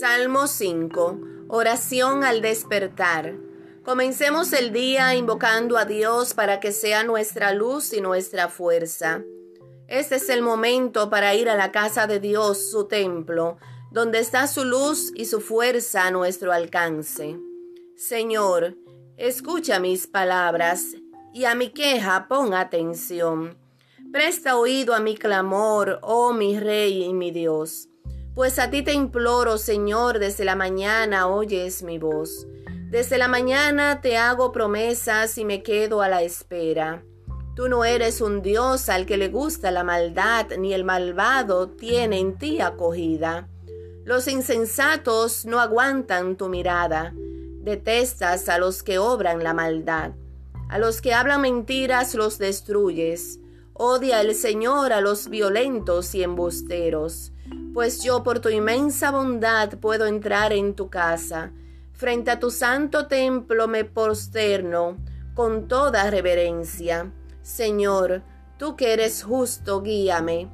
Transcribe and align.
Salmo 0.00 0.48
5. 0.48 1.20
Oración 1.46 2.24
al 2.24 2.40
despertar. 2.40 3.36
Comencemos 3.84 4.52
el 4.52 4.72
día 4.72 5.14
invocando 5.14 5.78
a 5.78 5.84
Dios 5.84 6.34
para 6.34 6.58
que 6.58 6.72
sea 6.72 7.04
nuestra 7.04 7.52
luz 7.52 7.92
y 7.92 8.00
nuestra 8.00 8.48
fuerza. 8.48 9.22
Este 9.86 10.16
es 10.16 10.28
el 10.30 10.42
momento 10.42 11.10
para 11.10 11.36
ir 11.36 11.48
a 11.48 11.54
la 11.54 11.70
casa 11.70 12.08
de 12.08 12.18
Dios, 12.18 12.70
su 12.72 12.88
templo, 12.88 13.58
donde 13.92 14.18
está 14.18 14.48
su 14.48 14.64
luz 14.64 15.12
y 15.14 15.26
su 15.26 15.40
fuerza 15.40 16.06
a 16.06 16.10
nuestro 16.10 16.52
alcance. 16.52 17.38
Señor, 17.94 18.76
escucha 19.16 19.78
mis 19.78 20.08
palabras 20.08 20.96
y 21.32 21.44
a 21.44 21.54
mi 21.54 21.68
queja 21.68 22.26
pon 22.26 22.52
atención. 22.52 23.56
Presta 24.10 24.56
oído 24.56 24.92
a 24.92 24.98
mi 24.98 25.16
clamor, 25.16 26.00
oh 26.02 26.32
mi 26.32 26.58
Rey 26.58 27.04
y 27.04 27.12
mi 27.12 27.30
Dios. 27.30 27.88
Pues 28.34 28.58
a 28.58 28.68
ti 28.68 28.82
te 28.82 28.92
imploro, 28.92 29.58
Señor, 29.58 30.18
desde 30.18 30.44
la 30.44 30.56
mañana 30.56 31.28
oyes 31.28 31.84
mi 31.84 31.98
voz. 31.98 32.48
Desde 32.90 33.16
la 33.16 33.28
mañana 33.28 34.00
te 34.00 34.16
hago 34.16 34.50
promesas 34.50 35.38
y 35.38 35.44
me 35.44 35.62
quedo 35.62 36.02
a 36.02 36.08
la 36.08 36.22
espera. 36.22 37.04
Tú 37.54 37.68
no 37.68 37.84
eres 37.84 38.20
un 38.20 38.42
Dios 38.42 38.88
al 38.88 39.06
que 39.06 39.16
le 39.16 39.28
gusta 39.28 39.70
la 39.70 39.84
maldad, 39.84 40.46
ni 40.58 40.74
el 40.74 40.82
malvado 40.82 41.68
tiene 41.68 42.18
en 42.18 42.36
ti 42.36 42.60
acogida. 42.60 43.48
Los 44.04 44.26
insensatos 44.26 45.46
no 45.46 45.60
aguantan 45.60 46.36
tu 46.36 46.48
mirada. 46.48 47.14
Detestas 47.14 48.48
a 48.48 48.58
los 48.58 48.82
que 48.82 48.98
obran 48.98 49.44
la 49.44 49.54
maldad. 49.54 50.10
A 50.68 50.78
los 50.78 51.00
que 51.00 51.14
hablan 51.14 51.42
mentiras 51.42 52.16
los 52.16 52.38
destruyes. 52.38 53.38
Odia 53.74 54.20
el 54.20 54.34
Señor 54.34 54.92
a 54.92 55.00
los 55.00 55.28
violentos 55.28 56.14
y 56.14 56.22
embusteros 56.22 57.34
pues 57.74 58.04
yo 58.04 58.22
por 58.22 58.38
tu 58.38 58.48
inmensa 58.50 59.10
bondad 59.10 59.68
puedo 59.80 60.06
entrar 60.06 60.52
en 60.52 60.74
tu 60.74 60.88
casa. 60.88 61.50
Frente 61.92 62.30
a 62.30 62.38
tu 62.38 62.52
santo 62.52 63.08
templo 63.08 63.66
me 63.66 63.84
posterno 63.84 64.96
con 65.34 65.66
toda 65.66 66.08
reverencia. 66.08 67.12
Señor, 67.42 68.22
tú 68.58 68.76
que 68.76 68.92
eres 68.92 69.24
justo, 69.24 69.82
guíame. 69.82 70.48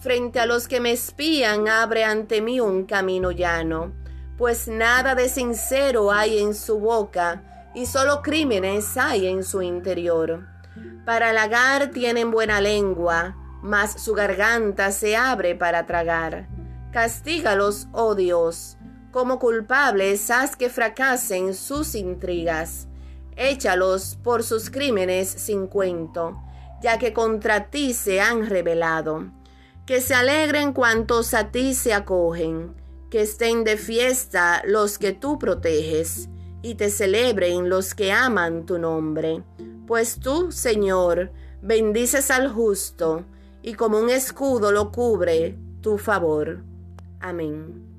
Frente 0.00 0.38
a 0.38 0.44
los 0.44 0.68
que 0.68 0.80
me 0.80 0.92
espían, 0.92 1.66
abre 1.66 2.04
ante 2.04 2.42
mí 2.42 2.60
un 2.60 2.84
camino 2.84 3.30
llano, 3.30 3.94
pues 4.36 4.68
nada 4.68 5.14
de 5.14 5.30
sincero 5.30 6.12
hay 6.12 6.38
en 6.38 6.54
su 6.54 6.78
boca, 6.78 7.70
y 7.74 7.86
solo 7.86 8.20
crímenes 8.22 8.98
hay 8.98 9.26
en 9.26 9.42
su 9.42 9.62
interior. 9.62 10.55
Para 11.04 11.30
halagar 11.30 11.90
tienen 11.90 12.30
buena 12.30 12.60
lengua, 12.60 13.36
mas 13.62 14.02
su 14.02 14.12
garganta 14.12 14.92
se 14.92 15.16
abre 15.16 15.54
para 15.54 15.86
tragar. 15.86 16.48
Castígalos, 16.92 17.88
oh 17.92 18.14
Dios, 18.14 18.76
como 19.10 19.38
culpables 19.38 20.30
haz 20.30 20.56
que 20.56 20.68
fracasen 20.68 21.54
sus 21.54 21.94
intrigas. 21.94 22.88
Échalos 23.36 24.18
por 24.22 24.42
sus 24.42 24.70
crímenes 24.70 25.28
sin 25.28 25.66
cuento, 25.66 26.42
ya 26.80 26.98
que 26.98 27.12
contra 27.12 27.70
ti 27.70 27.92
se 27.92 28.20
han 28.20 28.46
rebelado. 28.46 29.30
Que 29.84 30.00
se 30.00 30.14
alegren 30.14 30.72
cuantos 30.72 31.34
a 31.34 31.50
ti 31.50 31.74
se 31.74 31.94
acogen, 31.94 32.74
que 33.10 33.22
estén 33.22 33.64
de 33.64 33.76
fiesta 33.76 34.62
los 34.64 34.98
que 34.98 35.12
tú 35.12 35.38
proteges, 35.38 36.28
y 36.62 36.74
te 36.74 36.90
celebren 36.90 37.68
los 37.68 37.94
que 37.94 38.12
aman 38.12 38.66
tu 38.66 38.78
nombre. 38.78 39.44
Pues 39.86 40.18
tú, 40.18 40.50
Señor, 40.50 41.30
bendices 41.62 42.30
al 42.30 42.50
justo, 42.50 43.24
y 43.62 43.74
como 43.74 43.98
un 43.98 44.10
escudo 44.10 44.72
lo 44.72 44.90
cubre 44.90 45.56
tu 45.80 45.96
favor. 45.96 46.64
Amém. 47.20 47.95